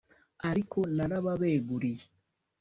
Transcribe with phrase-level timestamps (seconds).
[0.49, 2.03] ariko narababeguriye